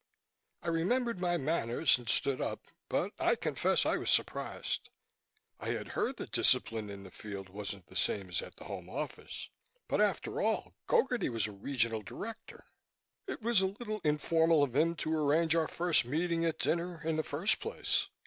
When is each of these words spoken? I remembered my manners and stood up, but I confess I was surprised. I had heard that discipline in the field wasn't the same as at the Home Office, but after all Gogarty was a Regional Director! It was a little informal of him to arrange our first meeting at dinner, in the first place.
I 0.63 0.69
remembered 0.69 1.19
my 1.19 1.37
manners 1.37 1.99
and 1.99 2.09
stood 2.09 2.41
up, 2.41 2.61
but 2.89 3.11
I 3.19 3.35
confess 3.35 3.85
I 3.85 3.97
was 3.97 4.09
surprised. 4.09 4.89
I 5.59 5.69
had 5.73 5.89
heard 5.89 6.17
that 6.17 6.31
discipline 6.31 6.89
in 6.89 7.03
the 7.03 7.11
field 7.11 7.49
wasn't 7.49 7.85
the 7.85 7.95
same 7.95 8.29
as 8.29 8.41
at 8.41 8.55
the 8.55 8.63
Home 8.63 8.89
Office, 8.89 9.51
but 9.87 10.01
after 10.01 10.41
all 10.41 10.73
Gogarty 10.87 11.29
was 11.29 11.45
a 11.45 11.51
Regional 11.51 12.01
Director! 12.01 12.65
It 13.27 13.43
was 13.43 13.61
a 13.61 13.67
little 13.67 14.01
informal 14.03 14.63
of 14.63 14.75
him 14.75 14.95
to 14.95 15.15
arrange 15.15 15.53
our 15.53 15.67
first 15.67 16.03
meeting 16.03 16.45
at 16.45 16.57
dinner, 16.57 16.99
in 17.03 17.15
the 17.15 17.21
first 17.21 17.59
place. 17.59 18.07